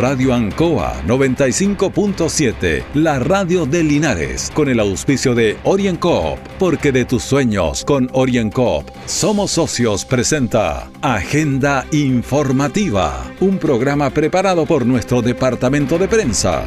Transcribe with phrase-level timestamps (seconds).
[0.00, 7.22] Radio Ancoa 95.7, la radio de Linares, con el auspicio de OrienCoop, porque de tus
[7.22, 16.08] sueños con OrienCoop somos socios presenta Agenda Informativa, un programa preparado por nuestro departamento de
[16.08, 16.64] prensa.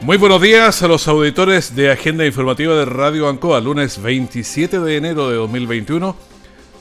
[0.00, 4.96] Muy buenos días a los auditores de Agenda Informativa de Radio Ancoa, lunes 27 de
[4.96, 6.29] enero de 2021,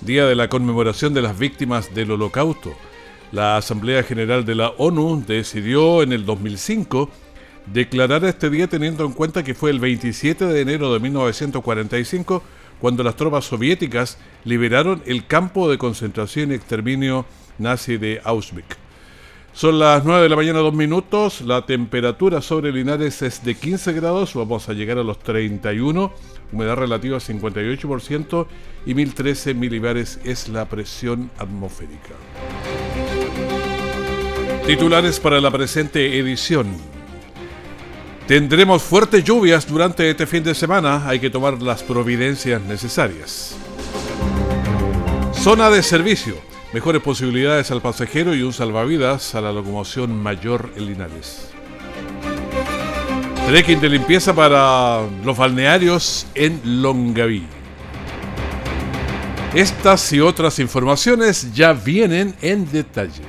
[0.01, 2.73] día de la conmemoración de las víctimas del Holocausto.
[3.31, 7.09] La Asamblea General de la ONU decidió en el 2005
[7.65, 12.43] declarar este día teniendo en cuenta que fue el 27 de enero de 1945
[12.79, 17.25] cuando las tropas soviéticas liberaron el campo de concentración y exterminio
[17.57, 18.88] nazi de Auschwitz.
[19.53, 21.41] Son las 9 de la mañana, 2 minutos.
[21.41, 24.33] La temperatura sobre Linares es de 15 grados.
[24.33, 26.13] Vamos a llegar a los 31.
[26.51, 28.47] Humedad relativa 58%
[28.85, 32.13] y 1013 milibares es la presión atmosférica.
[34.65, 36.67] Titulares para la presente edición.
[38.27, 41.07] Tendremos fuertes lluvias durante este fin de semana.
[41.07, 43.57] Hay que tomar las providencias necesarias.
[45.33, 50.85] Zona de servicio mejores posibilidades al pasajero y un salvavidas a la locomoción mayor en
[50.85, 51.49] Linares.
[53.47, 57.47] Trekking de limpieza para los balnearios en Longaví.
[59.55, 63.28] Estas y otras informaciones ya vienen en detalle.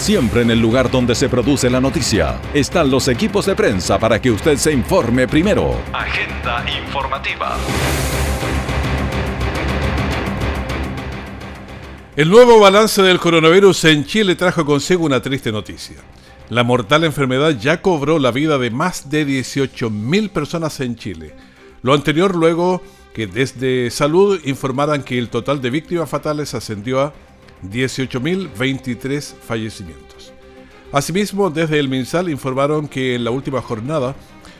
[0.00, 2.40] siempre en el lugar donde se produce la noticia.
[2.54, 5.76] Están los equipos de prensa para que usted se informe primero.
[5.92, 7.56] Agenda informativa.
[12.16, 15.96] El nuevo balance del coronavirus en Chile trajo consigo una triste noticia.
[16.48, 21.34] La mortal enfermedad ya cobró la vida de más de 18.000 personas en Chile.
[21.82, 22.82] Lo anterior luego
[23.14, 27.12] que desde salud informaran que el total de víctimas fatales ascendió a
[27.62, 30.32] 18.023 fallecimientos.
[30.92, 34.16] Asimismo, desde el MinSal informaron que en la última jornada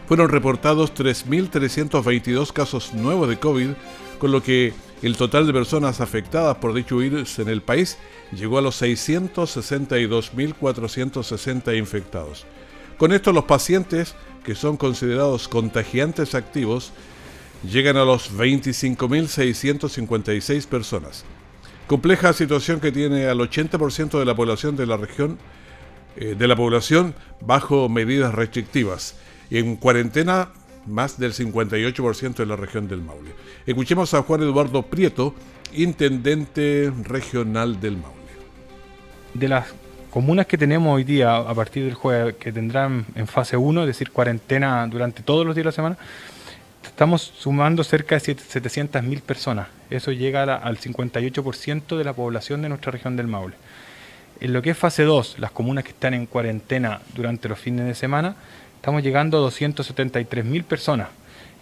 [0.06, 3.70] fueron reportados 3.322 casos nuevos de COVID,
[4.18, 4.72] con lo que
[5.02, 7.96] el total de personas afectadas por dicho virus en el país
[8.32, 12.44] llegó a los 662.460 infectados.
[12.98, 16.92] Con esto los pacientes que son considerados contagiantes activos
[17.62, 21.24] llegan a los 25.656 personas.
[21.90, 25.38] Compleja situación que tiene al 80% de la población de la región,
[26.16, 29.16] eh, de la población bajo medidas restrictivas.
[29.50, 30.50] Y en cuarentena,
[30.86, 33.32] más del 58% de la región del Maule.
[33.66, 35.34] Escuchemos a Juan Eduardo Prieto,
[35.72, 38.14] intendente regional del Maule.
[39.34, 39.74] De las
[40.12, 43.86] comunas que tenemos hoy día, a partir del jueves, que tendrán en fase 1, es
[43.88, 45.98] decir, cuarentena durante todos los días de la semana,
[46.84, 49.68] Estamos sumando cerca de 700.000 personas.
[49.90, 53.54] Eso llega al 58% de la población de nuestra región del Maule.
[54.40, 57.86] En lo que es fase 2, las comunas que están en cuarentena durante los fines
[57.86, 58.36] de semana,
[58.76, 61.08] estamos llegando a 273.000 personas.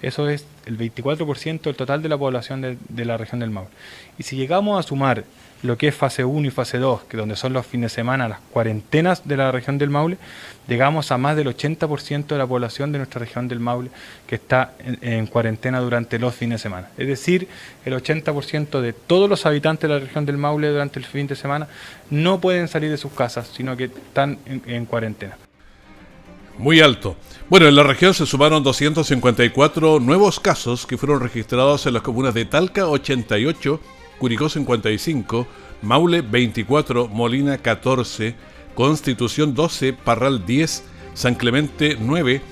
[0.03, 3.71] Eso es el 24% del total de la población de, la región del Maule.
[4.19, 5.25] Y si llegamos a sumar
[5.63, 8.29] lo que es fase 1 y fase 2, que donde son los fines de semana,
[8.29, 10.19] las cuarentenas de la región del Maule,
[10.69, 13.91] llegamos a más del 80% de la población de nuestra región del Maule
[14.27, 16.91] que está en, cuarentena durante los fines de semana.
[16.97, 17.49] Es decir,
[17.85, 21.35] el 80% de todos los habitantes de la región del Maule durante el fin de
[21.35, 21.67] semana
[22.11, 25.37] no pueden salir de sus casas, sino que están en cuarentena.
[26.59, 27.17] Muy alto.
[27.49, 32.35] Bueno, en la región se sumaron 254 nuevos casos que fueron registrados en las comunas
[32.35, 33.81] de Talca 88,
[34.19, 35.47] Curicó 55,
[35.83, 38.35] Maule 24, Molina 14,
[38.75, 40.83] Constitución 12, Parral 10,
[41.15, 42.43] San Clemente 9,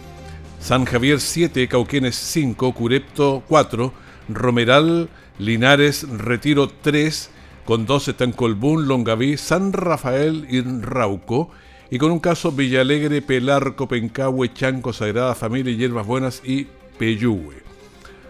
[0.61, 3.93] San Javier 7, Cauquenes 5, Curepto 4,
[4.29, 5.09] Romeral,
[5.41, 7.31] Linares, Retiro 3,
[7.65, 11.51] con 12 están Colbún, Longaví, San Rafael y Rauco,
[11.91, 16.67] y con un caso Villalegre, Pelar, Copencahue, Chanco, Sagrada Familia, Hierbas Buenas y
[16.99, 17.63] Peyúgue.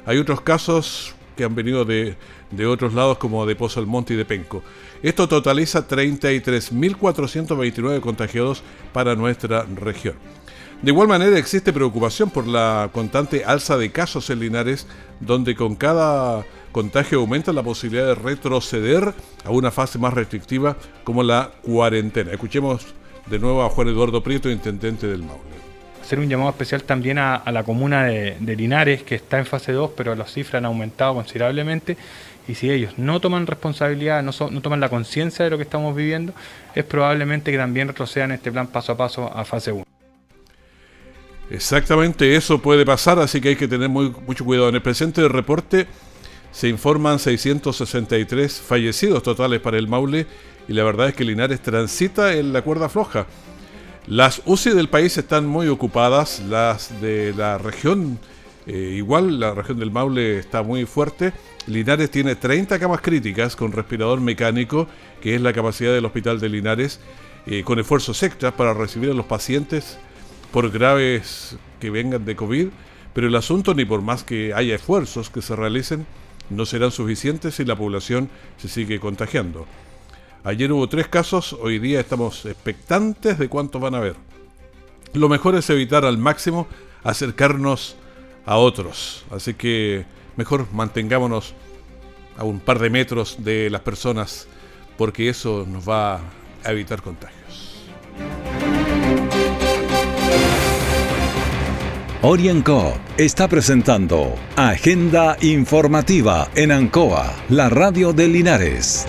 [0.05, 2.17] Hay otros casos que han venido de
[2.50, 4.62] de otros lados como de Pozo Almonte y de Penco.
[5.03, 8.62] Esto totaliza 33.429 contagiados
[8.93, 10.14] para nuestra región.
[10.82, 14.87] De igual manera existe preocupación por la constante alza de casos en Linares,
[15.20, 19.14] donde con cada contagio aumenta la posibilidad de retroceder
[19.44, 22.32] a una fase más restrictiva como la cuarentena.
[22.32, 22.94] Escuchemos
[23.26, 25.56] de nuevo a Juan Eduardo Prieto, intendente del Maule.
[26.02, 29.90] Hacer un llamado especial también a, la comuna de, Linares, que está en fase 2,
[29.96, 31.96] pero las cifras han aumentado considerablemente.
[32.46, 35.96] Y si ellos no toman responsabilidad, no, no toman la conciencia de lo que estamos
[35.96, 36.32] viviendo,
[36.76, 39.84] es probablemente que también retrocedan este plan paso a paso a fase 1.
[41.50, 44.69] Exactamente eso puede pasar, así que hay que tener muy, mucho cuidado.
[44.69, 45.88] En el presente reporte
[46.52, 50.26] se informan 663 fallecidos totales para el Maule
[50.69, 53.27] y la verdad es que Linares transita en la cuerda floja.
[54.07, 58.19] Las UCI del país están muy ocupadas, las de la región
[58.67, 61.33] eh, igual, la región del Maule está muy fuerte.
[61.67, 64.89] Linares tiene 30 camas críticas con respirador mecánico,
[65.21, 67.01] que es la capacidad del hospital de Linares,
[67.47, 69.99] eh, con esfuerzos extras para recibir a los pacientes
[70.51, 72.69] por graves que vengan de COVID,
[73.15, 76.07] pero el asunto ni por más que haya esfuerzos que se realicen,
[76.51, 79.67] no serán suficientes si la población se sigue contagiando.
[80.46, 84.14] Ayer hubo tres casos, hoy día estamos expectantes de cuántos van a haber.
[85.12, 86.69] Lo mejor es evitar al máximo
[87.02, 87.96] acercarnos
[88.44, 90.04] a otros, así que
[90.37, 91.52] mejor mantengámonos
[92.38, 94.46] a un par de metros de las personas
[94.96, 96.20] porque eso nos va
[96.62, 97.82] a evitar contagios.
[102.22, 109.08] Orienco está presentando Agenda Informativa en Ancoa, la radio de Linares.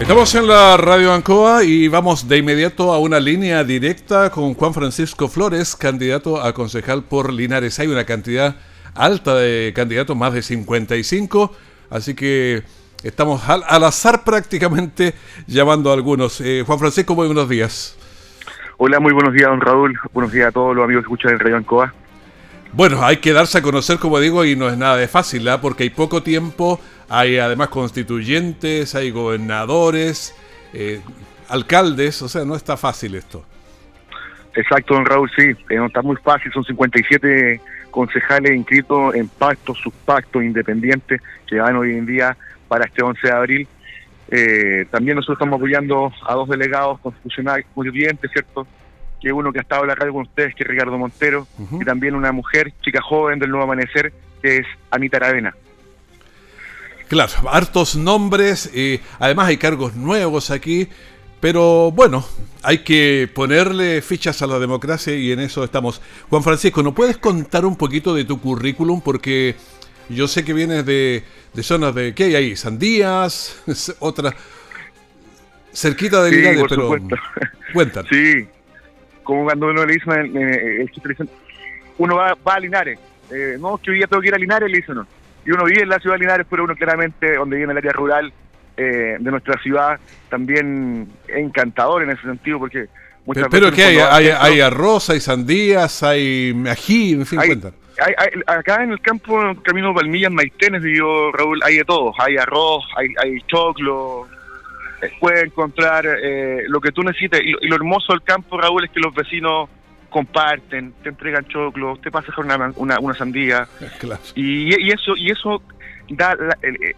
[0.00, 4.72] Estamos en la Radio Ancoa y vamos de inmediato a una línea directa con Juan
[4.72, 7.78] Francisco Flores, candidato a concejal por Linares.
[7.78, 8.56] Hay una cantidad
[8.94, 11.54] alta de candidatos, más de 55,
[11.90, 12.62] así que
[13.04, 15.14] estamos al, azar prácticamente
[15.46, 16.40] llamando a algunos.
[16.40, 17.96] Eh, Juan Francisco, muy buenos días.
[18.78, 19.96] Hola, muy buenos días, don Raúl.
[20.14, 21.94] Buenos días a todos los amigos que escuchan el Radio Ancoa.
[22.72, 25.60] Bueno, hay que darse a conocer, como digo, y no es nada de fácil, ¿ah?
[25.60, 26.80] porque hay poco tiempo
[27.10, 30.32] hay además constituyentes, hay gobernadores,
[30.72, 31.00] eh,
[31.48, 33.44] alcaldes, o sea, no está fácil esto.
[34.54, 37.60] Exacto, don Raúl, sí, eh, no está muy fácil, son 57
[37.90, 42.36] concejales inscritos en pactos, subpactos independientes que van hoy en día
[42.68, 43.68] para este 11 de abril.
[44.30, 48.68] Eh, también nosotros estamos apoyando a dos delegados constitucionales constituyentes, ¿cierto?
[49.20, 51.84] Que uno que ha estado en la radio con ustedes, que es Ricardo Montero, y
[51.84, 55.52] también una mujer, chica joven del Nuevo Amanecer, que es Anita Aravena.
[57.10, 60.86] Claro, hartos nombres, y además hay cargos nuevos aquí,
[61.40, 62.24] pero bueno,
[62.62, 66.00] hay que ponerle fichas a la democracia y en eso estamos.
[66.28, 69.00] Juan Francisco, ¿no puedes contar un poquito de tu currículum?
[69.00, 69.56] Porque
[70.08, 71.24] yo sé que vienes de,
[71.62, 72.54] zonas de, ¿qué hay ahí?
[72.54, 73.60] Sandías,
[73.98, 74.32] otra,
[75.72, 76.90] cerquita de Linares, pero
[77.74, 78.08] cuéntanos.
[78.08, 78.46] Sí,
[79.24, 80.86] como cuando uno le dice, eh,
[81.98, 83.00] uno va, a Linares,
[83.32, 85.19] eh, no, que hoy día tengo que ir a Linares, le dice no
[85.50, 87.78] y uno vive en la ciudad de Linares, pero uno claramente, donde vive en el
[87.78, 88.32] área rural
[88.76, 92.86] eh, de nuestra ciudad, también es encantador en ese sentido, porque
[93.26, 93.84] muchas pero, veces...
[93.84, 97.60] Pero hay, hay, arroz, hay sandías, hay ají, en fin, hay,
[98.46, 103.08] acá en el campo, camino Palmillas, Maitenes, digo Raúl, hay de todo, hay arroz, hay,
[103.20, 104.28] hay choclo,
[105.02, 108.90] eh, puedes encontrar eh, lo que tú necesites, y, lo hermoso del campo, Raúl, es
[108.92, 109.68] que los vecinos
[110.10, 113.66] comparten, te entregan choclo, te pasas con una, una, sandía.
[114.34, 115.62] Y, eso y eso
[116.10, 116.36] da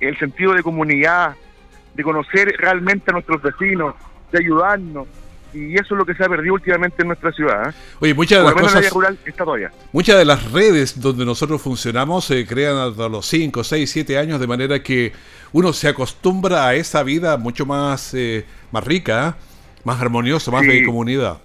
[0.00, 1.35] el, sentido de comunidad,
[1.95, 3.95] de conocer realmente a nuestros vecinos,
[4.33, 5.07] de ayudarnos.
[5.54, 7.69] Y eso es lo que se ha perdido últimamente en nuestra ciudad.
[7.69, 7.75] ¿eh?
[8.00, 13.09] Oye, muchas de las cosas, Muchas de las redes donde nosotros funcionamos se crean a
[13.09, 15.12] los 5, 6, 7 años, de manera que
[15.52, 19.42] uno se acostumbra a esa vida mucho más, eh, más rica, ¿eh?
[19.85, 21.38] más armoniosa, más de comunidad.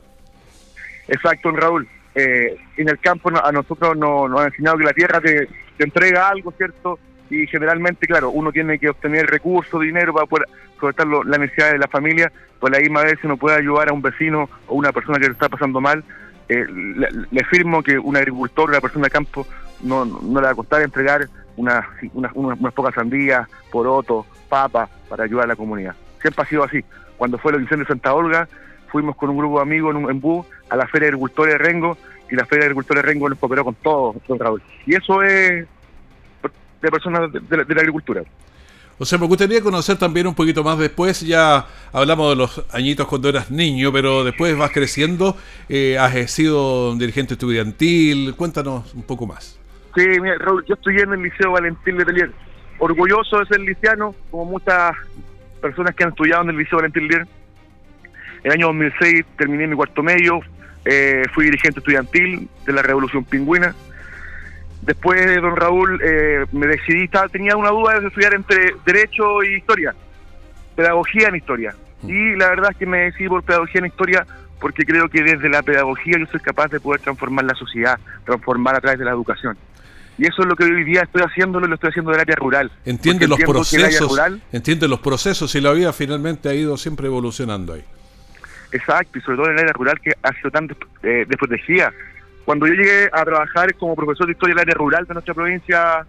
[1.08, 1.88] Exacto, Raúl.
[2.16, 5.48] Eh, en el campo a nosotros nos, han enseñado que la tierra te,
[5.78, 6.98] entrega algo, ¿cierto?
[7.30, 10.48] Y generalmente, claro, uno tiene que obtener recursos, dinero para poder
[10.80, 14.02] solventar las necesidades de la familia, pues la misma vez uno puede ayudar a un
[14.02, 16.04] vecino o una persona que lo está pasando mal.
[16.50, 19.46] Eh, le, firmo que un agricultor, una persona de campo,
[19.84, 21.86] no, le va a costar entregar unas,
[22.74, 25.96] pocas sandías, porotos, papas para ayudar a la comunidad.
[26.22, 26.84] Siempre ha sido así.
[27.18, 28.48] Cuando fue la edición de Santa Olga,
[28.88, 31.54] fuimos con un grupo de amigos en, un, en bus a la Feria de Agricultores
[31.54, 31.98] de Rengo
[32.30, 34.62] y la Feria de Agricultores de Rengo nos cooperó con todo, don Raúl.
[34.86, 35.68] Y eso es
[36.82, 38.24] de personas de, de, la agricultura.
[39.00, 43.08] O sea, me gustaría conocer también un poquito más después, ya hablamos de los añitos
[43.08, 45.38] cuando eras niño, pero después vas creciendo,
[45.70, 49.60] eh, has sido dirigente estudiantil, cuéntanos un poco más.
[49.96, 52.32] Sí, mira, Raúl, yo estudié en el Liceo Valentín Letelier,
[52.80, 54.94] orgulloso de ser liciano, como muchas
[55.62, 57.28] personas que han estudiado en el Liceo Valentín Letelier.
[58.44, 60.40] El año 2006 terminé mi cuarto medio,
[60.86, 63.76] eh, fui dirigente estudiantil de la Revolución Pingüina.
[64.82, 69.58] Después, don Raúl, eh, me decidí, estaba, tenía una duda de estudiar entre Derecho y
[69.58, 69.94] Historia,
[70.76, 71.76] Pedagogía en Historia.
[72.04, 72.10] Mm.
[72.10, 74.26] Y la verdad es que me decidí por Pedagogía en Historia
[74.60, 78.76] porque creo que desde la pedagogía yo soy capaz de poder transformar la sociedad, transformar
[78.76, 79.58] a través de la educación.
[80.18, 82.36] Y eso es lo que hoy día estoy haciéndolo y lo estoy haciendo del área
[82.36, 82.72] rural.
[82.86, 84.20] Entiende los procesos,
[84.52, 87.84] entiende los procesos y la vida finalmente ha ido siempre evolucionando ahí.
[88.72, 90.70] Exacto, y sobre todo en el área rural que ha sido tan
[91.04, 91.94] eh, desprotegida.
[92.46, 95.34] Cuando yo llegué a trabajar como profesor de historia en el área rural de nuestra
[95.34, 96.06] provincia,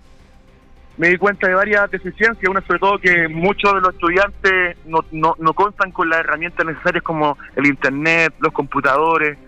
[0.97, 5.05] me di cuenta de varias deficiencias, una sobre todo que muchos de los estudiantes no,
[5.12, 9.38] no, no constan con las herramientas necesarias como el internet, los computadores,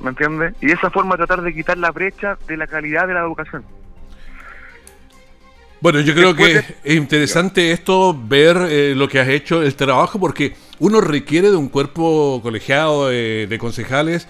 [0.00, 0.54] ¿me entiendes?
[0.60, 3.64] Y esa forma de tratar de quitar la brecha de la calidad de la educación.
[5.80, 10.18] Bueno, yo creo que es interesante esto, ver eh, lo que has hecho, el trabajo,
[10.18, 14.28] porque uno requiere de un cuerpo colegiado de, concejales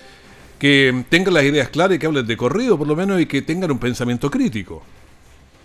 [0.58, 3.42] que tengan las ideas claras y que hablen de corrido, por lo menos, y que
[3.42, 4.82] tengan un pensamiento crítico.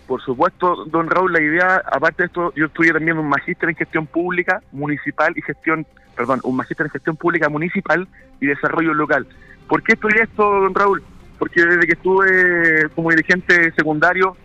[0.06, 3.76] Por supuesto, don Raúl, la idea, aparte de esto, yo estudié también un magíster en
[3.76, 8.08] gestión pública municipal y gestión, perdón, un magíster en gestión pública municipal
[8.40, 9.26] y desarrollo local.
[9.68, 11.02] ¿Por qué estudié esto, don Raúl?
[11.38, 14.36] Porque desde que estuve como dirigente secundario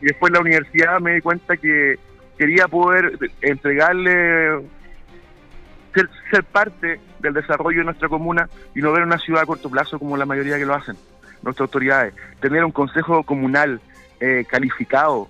[0.00, 1.98] y después en la universidad me di cuenta que
[2.38, 4.62] quería poder entregarle,
[5.92, 9.98] ser, parte del desarrollo de nuestra comuna y no ver una ciudad a corto plazo
[9.98, 10.96] como la mayoría que lo hacen,
[11.42, 12.14] nuestras autoridades.
[12.40, 13.80] Tener un consejo comunal
[14.20, 15.28] eh, calificado,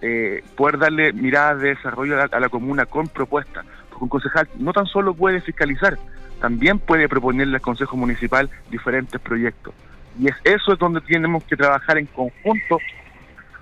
[0.00, 3.64] eh, poder darle miradas de desarrollo a la, comuna con propuestas.
[3.88, 5.98] Porque un concejal no tan solo puede fiscalizar,
[6.40, 9.74] también puede proponerle al Consejo Municipal diferentes proyectos.
[10.18, 12.78] Y es eso es donde tenemos que trabajar en conjunto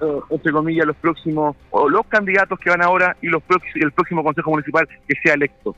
[0.02, 3.42] eh, entre comillas, los próximos, o los candidatos que van ahora y los
[3.76, 5.76] el próximo Consejo Municipal que sea electo.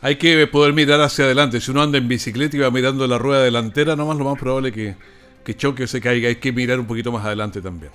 [0.00, 1.60] Hay que poder mirar hacia adelante.
[1.60, 4.72] Si uno anda en bicicleta y va mirando la rueda delantera, nomás lo más probable
[4.72, 4.94] que,
[5.44, 6.28] que choque o se caiga.
[6.28, 7.90] Hay que mirar un poquito más adelante también.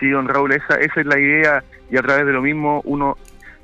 [0.00, 3.16] Sí, don Raúl, esa, esa es la idea y a través de lo mismo uno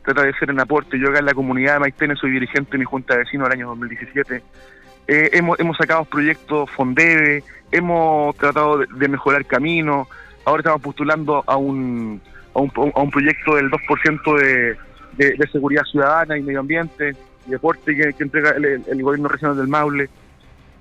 [0.05, 0.99] trata de hacer un aporte.
[0.99, 3.55] Yo acá en la comunidad de Maitene soy dirigente de mi junta de vecinos el
[3.55, 4.43] año 2017.
[5.09, 10.07] Eh, hemos, hemos sacado proyectos Fondebe, hemos tratado de, de mejorar caminos,
[10.45, 12.21] ahora estamos postulando a un,
[12.55, 14.77] a un, a un proyecto del 2% de,
[15.37, 17.15] de, seguridad ciudadana y medio ambiente
[17.49, 20.09] y deporte que, entrega el, gobierno regional del Maule.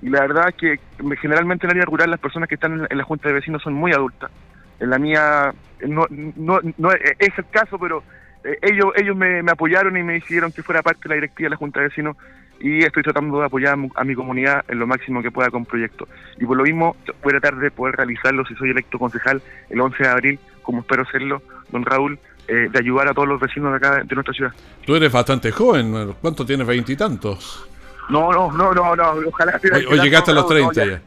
[0.00, 0.80] Y la verdad es que
[1.20, 3.74] generalmente en el área rural las personas que están en, la Junta de Vecinos son
[3.74, 4.30] muy adultas.
[4.78, 5.52] En la mía
[5.86, 8.04] no, no, no es el caso, pero
[8.44, 11.46] eh, ellos ellos me, me, apoyaron y me decidieron que fuera parte de la directiva
[11.46, 12.16] de la Junta de Vecinos
[12.60, 16.08] y estoy tratando de apoyar a mi, comunidad en lo máximo que pueda con proyectos.
[16.38, 19.80] Y por lo mismo voy a tratar de poder realizarlo si soy electo concejal el
[19.80, 23.70] 11 de abril, como espero serlo, don Raúl, eh, de ayudar a todos los vecinos
[23.72, 24.52] de acá de nuestra ciudad.
[24.86, 26.66] Tú eres bastante joven, ¿cuánto tienes?
[26.66, 27.68] ¿Veintitantos?
[28.08, 29.60] No, no, no, no, no, ojalá...
[29.90, 31.02] Hoy, llegaste a los 30 ya.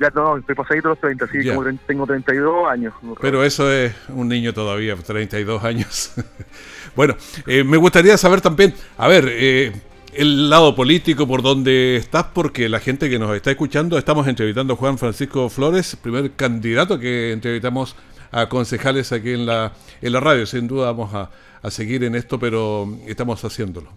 [0.00, 0.10] ya.
[0.14, 2.94] no, estoy pasadito los 30, sí, como tengo 32 años.
[3.20, 6.14] Pero eso es un niño todavía, 32 años.
[6.96, 9.72] bueno, eh, me gustaría saber también, a ver, eh,
[10.14, 14.74] el lado político por donde estás, porque la gente que nos está escuchando, estamos entrevistando
[14.74, 17.94] a Juan Francisco Flores, primer candidato que entrevistamos
[18.32, 20.46] a concejales aquí en la, en la radio.
[20.46, 21.30] Sin duda vamos a,
[21.70, 23.88] seguir en esto, pero estamos haciéndolo.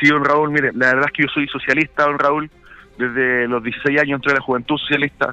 [0.00, 2.50] Sí, don Raúl, mire, la verdad es que yo soy socialista, don Raúl,
[2.98, 5.32] desde los 16 años entré a la juventud socialista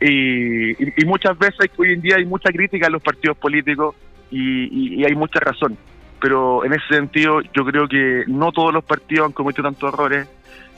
[0.00, 3.94] y, muchas veces hoy en día hay mucha crítica a los partidos políticos
[4.30, 5.76] y, y hay mucha razón
[6.22, 10.28] pero en ese sentido yo creo que no todos los partidos han cometido tantos errores.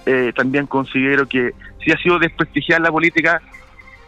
[0.06, 1.52] Eh, también considero que
[1.84, 3.42] si ha sido desprestigiar la política,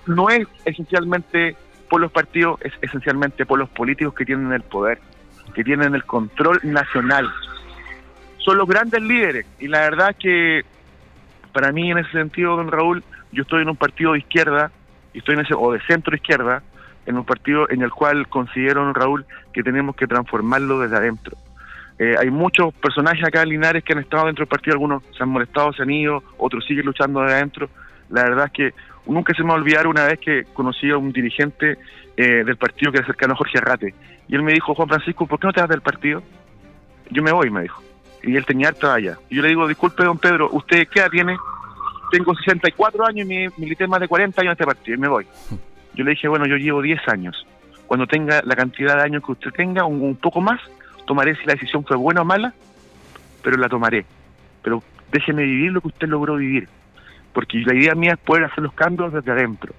[0.07, 1.55] no es esencialmente
[1.87, 4.99] por los partidos, es esencialmente por los políticos que tienen el poder,
[5.55, 7.28] que tienen el control nacional.
[8.38, 10.64] Son los grandes líderes y la verdad que
[11.52, 13.02] para mí en ese sentido, don Raúl,
[13.33, 14.71] yo estoy en un partido de izquierda,
[15.14, 16.62] y estoy en ese, o de centro izquierda,
[17.07, 21.37] en un partido en el cual considero, Raúl, que tenemos que transformarlo desde adentro.
[21.99, 25.23] Eh, hay muchos personajes acá en Linares que han estado dentro del partido, algunos se
[25.23, 27.71] han molestado, se han ido, otros siguen luchando desde adentro.
[28.11, 28.75] La verdad es que
[29.07, 31.79] Nunca se me va a olvidar una vez que conocí a un dirigente
[32.17, 33.95] eh, del partido que era cercano a Jorge Arrate.
[34.29, 36.23] Y él me dijo, Juan Francisco, ¿por qué no te vas del partido?
[37.11, 37.83] Yo me voy, me dijo.
[38.23, 39.19] Y él tenía harta allá.
[39.31, 41.37] Y yo le digo, disculpe, don Pedro, ¿usted qué edad tiene?
[42.11, 45.09] Tengo 64 años y me milité más de 40 años en este partido y me
[45.09, 45.27] voy.
[45.95, 47.47] Yo le dije, bueno, yo llevo 10 años.
[47.87, 50.61] Cuando tenga la cantidad de años que usted tenga, un, un poco más,
[51.07, 52.53] tomaré si la decisión fue buena o mala,
[53.43, 54.05] pero la tomaré.
[54.63, 54.83] Pero
[55.13, 56.69] déjeme vivir lo que usted logró vivir.
[57.37, 59.75] Porque la idea mía es poder hacer los cambios desde adentro.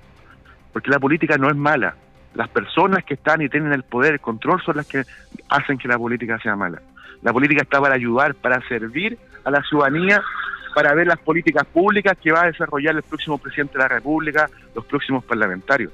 [0.71, 1.95] Porque la política no es mala.
[2.35, 5.03] Las personas que están y tienen el poder, el control, son las que
[5.49, 6.79] hacen que la política sea mala.
[7.23, 10.21] La política está para ayudar, para servir a la ciudadanía,
[10.75, 14.47] para ver las políticas públicas que va a desarrollar el próximo presidente de la República,
[14.75, 15.91] los próximos parlamentarios.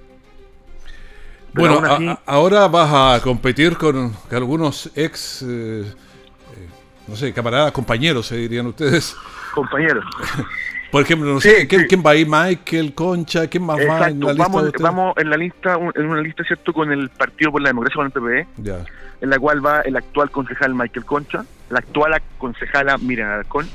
[1.54, 6.68] Pero Bueno, así- a- ahora vas a competir con algunos ex, eh, eh,
[7.08, 9.16] no sé, camaradas, compañeros, se dirían ustedes.
[9.54, 10.04] compañeros.
[10.94, 11.88] Por ejemplo, no Sí, sé, ¿quién, sí.
[11.88, 12.24] quién va ahí?
[12.24, 15.92] Michael, Concha, ¿quién más va en la Exacto, lista vamos, vamos en la lista, un-
[15.96, 18.86] en una lista, ¿cierto?, con el Partido por la Democracia, con el Ya,
[19.20, 23.68] en la cual va el actual concejal Michael Concha, la actual concejala Miriam Alarcón,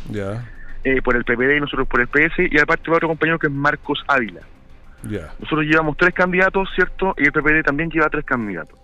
[0.85, 3.49] eh, por el PPD y nosotros por el PS, y aparte va otro compañero que
[3.49, 4.41] es Marcos Ávila.
[5.03, 5.33] ya.
[5.41, 7.15] Nosotros llevamos tres candidatos, ¿cierto?
[7.19, 8.79] Y el PPD también lleva tres candidatos.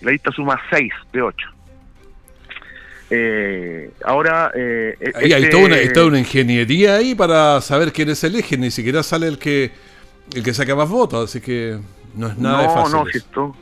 [0.00, 1.48] La lista suma seis de ocho.
[3.10, 4.50] Eh, ahora...
[4.54, 8.60] Eh, Ahí hay este- toda una, hay toda una ingeniería ahí para saber quiénes eligen,
[8.60, 9.72] ni siquiera sale el que
[10.34, 11.78] el que saca más votos, así que
[12.16, 12.92] no es nada de no, fácil.
[12.92, 13.10] no, eso.
[13.12, 13.56] si esto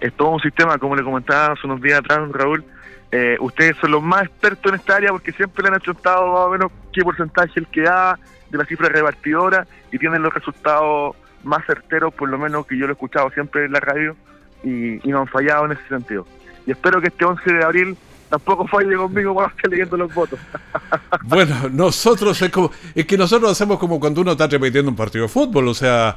[0.00, 2.62] es todo un sistema, como le comentaba hace unos días atrás, Raúl.
[3.10, 6.40] eh, ustedes son los más expertos en esta área porque siempre le han achuntado más
[6.46, 8.18] o menos qué porcentaje el que da
[8.50, 12.84] de la cifra repartidora y tienen los resultados más certeros, por lo menos que yo
[12.86, 14.14] lo he escuchado siempre en la radio
[14.62, 16.26] y, y no han fallado en ese sentido.
[16.66, 17.96] Y espero que este 11 de abril
[18.32, 20.38] tampoco falle conmigo cuando esté leyendo los votos.
[21.24, 25.24] Bueno, nosotros es como es que nosotros hacemos como cuando uno está repitiendo un partido
[25.24, 26.16] de fútbol, o sea,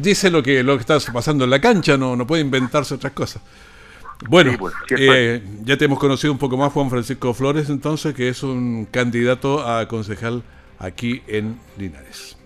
[0.00, 3.12] dice lo que lo que está pasando en la cancha, no no puede inventarse otras
[3.12, 3.42] cosas.
[4.28, 8.14] Bueno, Sí, pues, eh, ya te hemos conocido un poco más Juan Francisco Flores, entonces,
[8.14, 10.42] que es un candidato a concejal
[10.78, 12.36] aquí en Linares.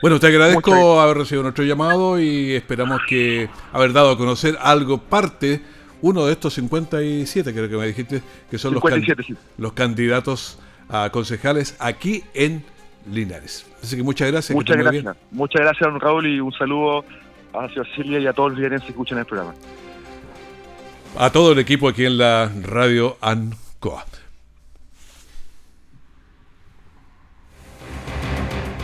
[0.00, 4.98] Bueno, te agradezco haber recibido nuestro llamado y esperamos que haber dado a conocer algo,
[4.98, 5.60] parte,
[6.02, 9.36] uno de estos 57, creo que me dijiste, que son los, can- 57, sí.
[9.58, 10.58] los candidatos
[10.88, 12.64] a concejales aquí en
[13.10, 13.66] Linares.
[13.82, 14.54] Así que muchas gracias.
[14.54, 15.16] Muchas gracias.
[15.30, 17.04] Muchas gracias, don Raúl, y un saludo
[17.54, 19.54] a Silvia y a todos los líderes que escuchan el programa.
[21.16, 24.04] A todo el equipo aquí en la radio ANCOA.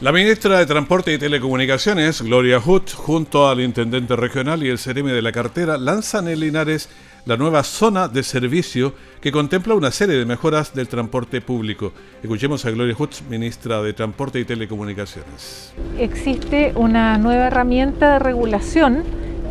[0.00, 5.06] La ministra de Transporte y Telecomunicaciones, Gloria Hood, junto al intendente regional y el CRM
[5.06, 6.88] de la cartera, lanzan en Linares
[7.26, 11.92] la nueva zona de servicio que contempla una serie de mejoras del transporte público.
[12.22, 15.72] Escuchemos a Gloria Hood, ministra de Transporte y Telecomunicaciones.
[15.98, 19.02] existe una nueva herramienta de regulación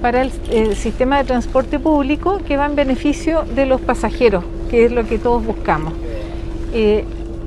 [0.01, 0.31] para el,
[0.77, 5.19] sistema de transporte público que va en beneficio de los pasajeros, que es lo que
[5.19, 5.93] todos buscamos.
[6.71, 7.03] Eh,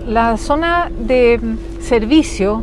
[0.06, 1.40] la zona de
[1.80, 2.62] servicio,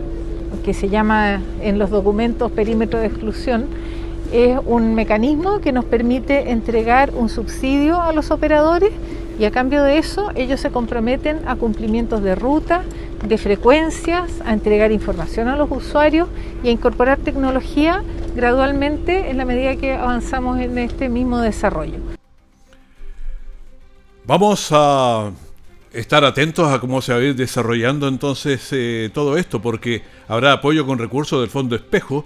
[0.63, 3.65] que se llama en los documentos perímetro de exclusión,
[4.31, 8.91] es un mecanismo que nos permite entregar un subsidio a los operadores
[9.39, 12.83] y a cambio de eso ellos se comprometen a cumplimientos de ruta,
[13.25, 16.27] de frecuencias, a entregar información a los usuarios
[16.63, 18.03] y a incorporar tecnología
[18.36, 21.99] gradualmente en la medida que avanzamos en este mismo desarrollo.
[24.25, 25.31] Vamos a
[25.97, 30.53] estar atentos a cómo se va a ir desarrollando entonces eh, todo esto, porque habrá
[30.53, 32.23] apoyo con recursos del Fondo Espejo,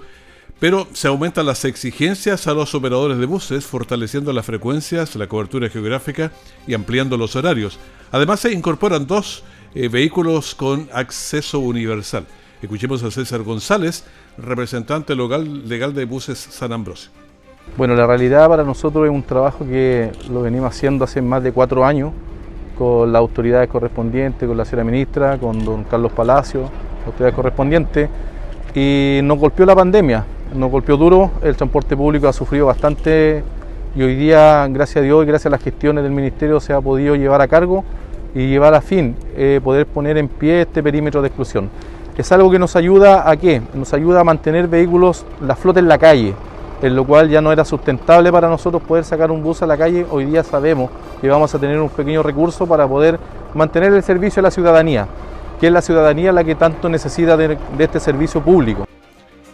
[0.59, 5.69] pero se aumentan las exigencias a los operadores de buses, fortaleciendo las frecuencias, la cobertura
[5.69, 6.33] geográfica
[6.67, 7.79] y ampliando los horarios.
[8.11, 12.25] Además se incorporan dos eh, vehículos con acceso universal.
[12.61, 14.03] Escuchemos a César González,
[14.37, 17.09] representante local legal de Buses San Ambrosio.
[17.77, 21.53] Bueno, la realidad para nosotros es un trabajo que lo venimos haciendo hace más de
[21.53, 22.11] cuatro años
[22.77, 26.69] con las autoridades correspondientes, con la señora ministra, con don Carlos Palacio,
[27.05, 28.09] autoridades correspondientes,
[28.73, 33.43] y nos golpeó la pandemia, nos golpeó duro, el transporte público ha sufrido bastante
[33.93, 36.79] y hoy día, gracias a Dios y gracias a las gestiones del Ministerio, se ha
[36.79, 37.83] podido llevar a cargo
[38.33, 41.69] y llevar a fin eh, poder poner en pie este perímetro de exclusión.
[42.17, 43.61] Es algo que nos ayuda a qué?
[43.73, 46.33] Nos ayuda a mantener vehículos, la flota en la calle,
[46.81, 49.77] en lo cual ya no era sustentable para nosotros poder sacar un bus a la
[49.77, 50.05] calle.
[50.09, 50.89] Hoy día sabemos
[51.19, 53.19] que vamos a tener un pequeño recurso para poder
[53.53, 55.07] mantener el servicio a la ciudadanía,
[55.59, 58.87] que es la ciudadanía la que tanto necesita de, este servicio público.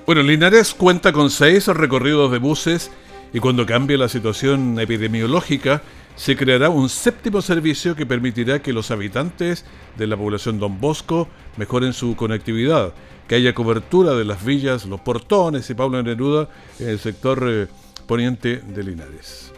[0.05, 2.91] Bueno, Linares cuenta con seis recorridos de buses
[3.33, 5.81] y cuando cambie la situación epidemiológica,
[6.15, 9.65] se creará un séptimo servicio que permitirá que los habitantes
[9.97, 12.93] de la población Don Bosco mejoren su conectividad,
[13.27, 16.47] que haya cobertura de las villas, los portones y Pablo Neruda
[16.79, 17.67] en el sector eh,
[18.05, 19.51] poniente de Linares.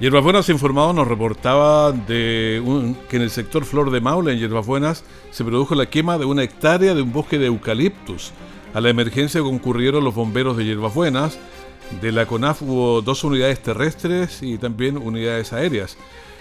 [0.00, 5.04] Hierbas Buenas Informado nos reportaba que en el sector Flor de Maule, en Hierbas Buenas,
[5.30, 8.32] se produjo la quema de una hectárea de un bosque de eucaliptus.
[8.74, 11.38] A la emergencia concurrieron los bomberos de Hierbas Buenas,
[12.00, 15.96] de la CONAF hubo dos unidades terrestres y también unidades aéreas.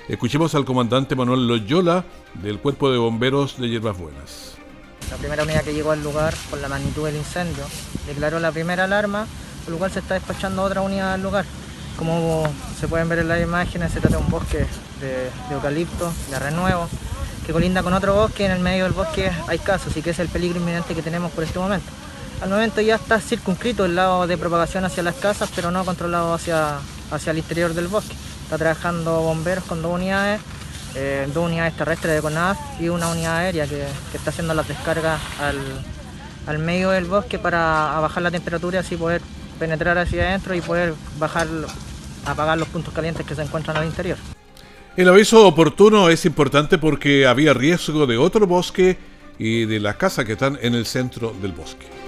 [0.08, 2.04] Escuchemos al comandante Manuel Loyola
[2.42, 4.54] del Cuerpo de Bomberos de Hierbas Buenas.
[5.10, 7.64] La primera unidad que llegó al lugar con la magnitud del incendio
[8.08, 9.28] declaró la primera alarma,
[9.64, 11.46] por lo cual se está despachando otra unidad al lugar.
[11.98, 12.44] Como
[12.80, 14.66] se pueden ver en las imágenes, se trata de un bosque
[15.00, 16.90] de, de eucalipto, de renuevo,
[17.46, 18.46] que colinda con otro bosque.
[18.46, 21.32] En el medio del bosque hay casos y que es el peligro inminente que tenemos
[21.32, 21.90] por este momento.
[22.42, 26.34] Al momento ya está circunscrito el lado de propagación hacia las casas, pero no controlado
[26.34, 26.80] hacia,
[27.12, 28.16] hacia el interior del bosque.
[28.52, 30.42] Está trabajando bomberos con dos unidades,
[30.96, 35.22] eh, dos unidades terrestres de CONAF y una unidad aérea que, está haciendo las descargas
[35.40, 39.22] al, medio del bosque para bajar la temperatura y así poder
[39.58, 41.48] penetrar hacia adentro y poder bajar,
[42.26, 44.18] apagar los puntos calientes que se encuentran al interior.
[44.98, 48.98] El aviso oportuno es importante porque había riesgo de otro bosque
[49.40, 52.01] y de las casas que están en el centro del bosque.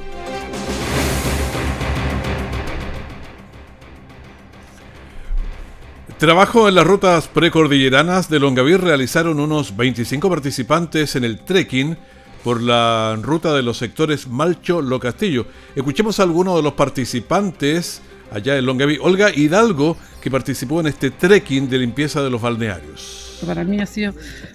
[6.23, 11.97] Trabajo en las rutas precordilleranas de Longaví realizaron unos 25 participantes en el trekking
[12.45, 15.45] por la ruta de los sectores Malcho-Lo Castillo.
[15.75, 18.99] Escuchemos a algunos de los participantes allá en Longaví.
[19.01, 23.86] Olga Hidalgo, que participó en este trekking de limpieza de los balnearios para mí ha
[23.86, 24.13] sido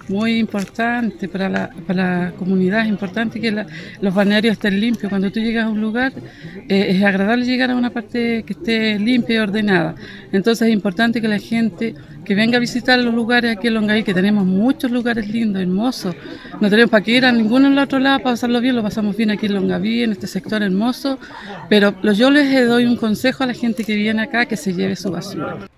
[0.09, 3.65] muy importante, para la, para la comunidad es importante que
[4.01, 5.09] los balnearios estén limpios.
[5.11, 6.13] Cuando tú llegas a un lugar,
[6.69, 9.95] eh, es agradable llegar a una parte que esté limpia y ordenada.
[10.33, 14.03] Entonces es importante que la gente que venga a visitar los lugares aquí en Longaví,
[14.03, 16.15] que tenemos muchos lugares lindos, hermosos.
[16.61, 18.83] No tenemos para qué ir a ninguno en el otro lado para pasarlo bien, lo
[18.83, 21.19] pasamos bien aquí en Longaví, en este sector hermoso.
[21.71, 24.95] Pero yo les doy un consejo a la gente que viene acá que se lleve
[24.95, 25.69] su basura.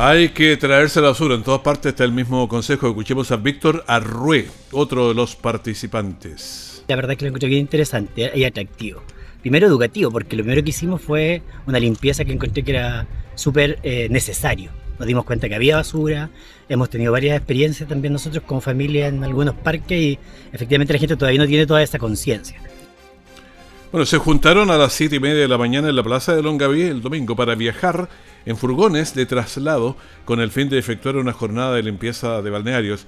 [0.00, 1.34] Hay que traerse la basura.
[1.34, 2.86] En todas partes está el mismo consejo.
[2.86, 6.84] Escuchemos a Víctor Arrué, otro de los participantes.
[6.86, 9.02] La verdad es que lo encontré bien interesante y atractivo.
[9.40, 13.80] Primero educativo, porque lo primero que hicimos fue una limpieza que encontré que era súper
[13.82, 14.70] eh, necesario.
[15.00, 16.30] Nos dimos cuenta que había basura,
[16.68, 20.18] hemos tenido varias experiencias también nosotros como familia en algunos parques y
[20.52, 22.60] efectivamente la gente todavía no tiene toda esa conciencia.
[23.90, 26.42] Bueno, se juntaron a las 7 y media de la mañana en la plaza de
[26.42, 28.10] Longaví el domingo para viajar
[28.44, 29.96] en furgones de traslado
[30.26, 33.06] con el fin de efectuar una jornada de limpieza de balnearios.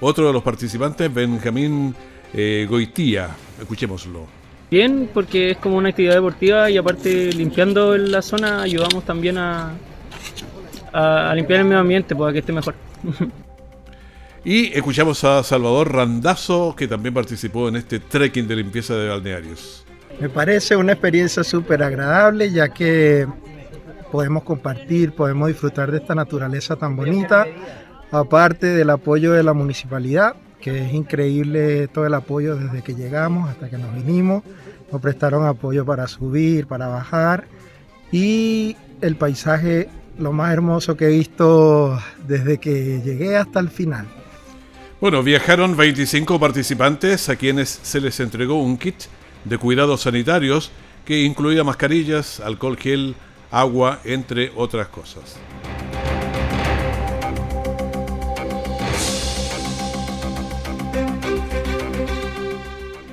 [0.00, 1.94] Otro de los participantes, Benjamín
[2.34, 3.30] eh, Goitía.
[3.58, 4.26] Escuchémoslo.
[4.70, 9.72] Bien, porque es como una actividad deportiva y aparte limpiando la zona ayudamos también a,
[10.92, 12.74] a, limpiar el medio ambiente para que esté mejor.
[14.44, 19.84] Y escuchamos a Salvador Randazo, que también participó en este trekking de limpieza de balnearios.
[20.20, 23.26] Me parece una experiencia súper agradable ya que
[24.10, 27.46] podemos compartir, podemos disfrutar de esta naturaleza tan bonita,
[28.10, 33.48] aparte del apoyo de la municipalidad, que es increíble todo el apoyo desde que llegamos
[33.48, 34.42] hasta que nos vinimos.
[34.90, 37.44] Nos prestaron apoyo para subir, para bajar
[38.10, 44.06] y el paisaje lo más hermoso que he visto desde que llegué hasta el final.
[45.00, 49.04] Bueno, viajaron 25 participantes a quienes se les entregó un kit
[49.48, 50.70] de cuidados sanitarios
[51.04, 53.14] que incluía mascarillas, alcohol gel,
[53.50, 55.38] agua, entre otras cosas.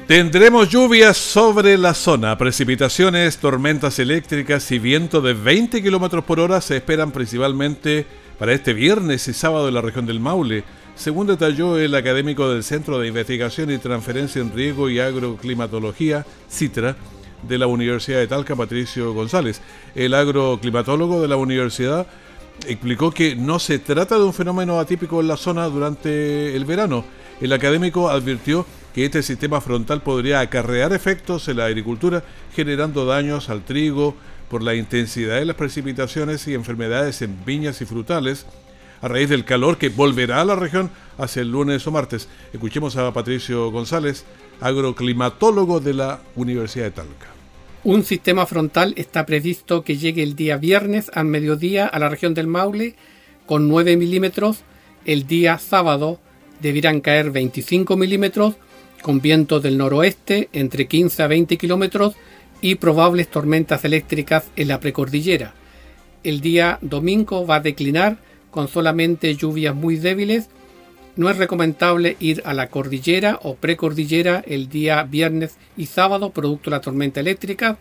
[0.08, 6.62] Tendremos lluvias sobre la zona, precipitaciones, tormentas eléctricas y viento de 20 km por hora
[6.62, 8.06] se esperan principalmente
[8.38, 10.64] para este viernes y sábado en la región del Maule,
[10.96, 16.96] según detalló el académico del Centro de Investigación y Transferencia en Riego y Agroclimatología, CITRA,
[17.44, 19.62] de la Universidad de Talca, Patricio González.
[19.94, 22.08] El agroclimatólogo de la universidad
[22.68, 27.06] explicó que no se trata de un fenómeno atípico en la zona durante el verano.
[27.42, 32.24] El académico advirtió que este sistema frontal podría acarrear efectos en la agricultura,
[32.56, 34.16] generando daños al trigo
[34.50, 38.46] por la intensidad de las precipitaciones y enfermedades en viñas y frutales,
[39.06, 40.90] a raíz del calor que volverá a la región
[41.20, 42.28] hacia el lunes o martes.
[42.52, 44.26] Escuchemos a Patricio González,
[44.62, 47.28] agroclimatólogo de la Universidad de Talca.
[47.84, 52.34] Un sistema frontal está previsto que llegue el día viernes al mediodía a la región
[52.34, 52.96] del Maule
[53.46, 54.64] con 9 milímetros.
[55.06, 56.20] El día sábado
[56.60, 58.56] deberán caer 25 milímetros
[59.04, 62.16] con vientos del noroeste entre 15 a 20 kilómetros
[62.60, 65.54] y probables tormentas eléctricas en la precordillera.
[66.24, 68.18] El día domingo va a declinar
[68.56, 70.48] con solamente lluvias muy débiles.
[71.18, 76.70] No es recomendable ir a la cordillera o precordillera el día viernes y sábado producto
[76.70, 77.78] de la tormenta eléctrica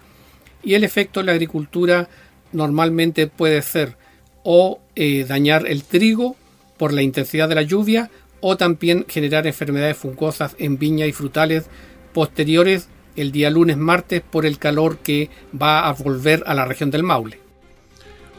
[0.64, 2.08] y el efecto en la agricultura
[2.50, 3.96] normalmente puede ser
[4.42, 6.34] o eh, dañar el trigo
[6.76, 8.10] por la intensidad de la lluvia
[8.40, 11.66] o también generar enfermedades fungosas en viñas y frutales
[12.12, 16.90] posteriores el día lunes martes por el calor que va a volver a la región
[16.90, 17.43] del Maule.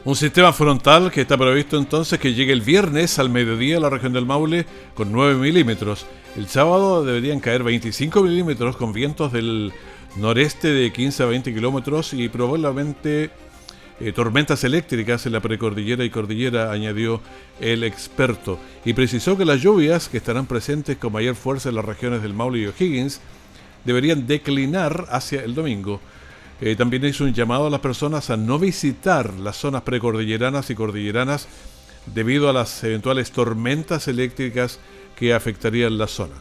[0.06, 3.90] Un sistema frontal que está previsto entonces que llegue el viernes al mediodía a la
[3.90, 4.64] región del Maule
[4.94, 6.06] con 9 milímetros.
[6.36, 9.72] El sábado deberían caer 25 milímetros con vientos del
[10.14, 13.30] noreste de 15 a 20 kilómetros y probablemente
[13.98, 17.20] eh, tormentas eléctricas en la precordillera y cordillera, añadió
[17.58, 18.60] el experto.
[18.84, 22.32] Y precisó que las lluvias que estarán presentes con mayor fuerza en las regiones del
[22.32, 23.20] Maule y O'Higgins
[23.84, 26.00] deberían declinar hacia el domingo.
[26.60, 30.74] Eh, también hizo un llamado a las personas a no visitar las zonas precordilleranas y
[30.74, 31.48] cordilleranas
[32.14, 34.78] debido a las eventuales tormentas eléctricas
[35.16, 36.34] que afectarían la zona.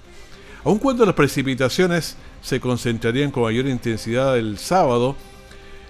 [0.64, 5.16] Aun cuando las precipitaciones se concentrarían con mayor intensidad el sábado,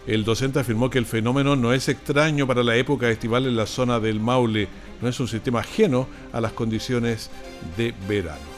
[0.07, 3.65] el docente afirmó que el fenómeno no es extraño para la época estival en la
[3.65, 4.67] zona del Maule,
[5.01, 7.29] no es un sistema ajeno a las condiciones
[7.77, 8.54] de verano.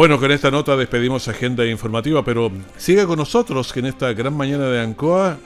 [0.00, 4.34] Bueno, con esta nota despedimos agenda informativa, pero siga con nosotros que en esta gran
[4.34, 5.36] mañana de Ancoa,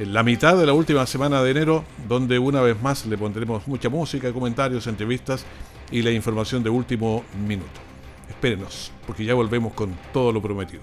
[0.00, 3.68] en la mitad de la última semana de enero, donde una vez más le pondremos
[3.68, 5.46] mucha música, comentarios, entrevistas
[5.92, 7.80] y la información de último minuto.
[8.28, 10.82] Espérenos, porque ya volvemos con todo lo prometido.